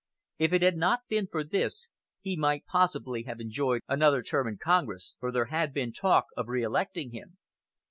If 0.39 0.51
it 0.51 0.63
had 0.63 0.77
not 0.77 1.01
been 1.09 1.27
for 1.27 1.43
this, 1.43 1.89
he 2.21 2.35
might 2.35 2.65
possibly 2.65 3.21
have 3.27 3.39
enjoyed 3.39 3.81
another 3.87 4.23
term 4.23 4.47
in 4.47 4.57
Congress, 4.57 5.13
for 5.19 5.31
there 5.31 5.45
had 5.53 5.75
been 5.75 5.93
talk 5.93 6.25
of 6.35 6.47
reelecting 6.47 7.11
him. 7.11 7.37